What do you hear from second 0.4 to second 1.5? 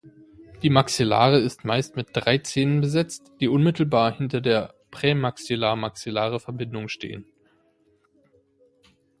Die Maxillare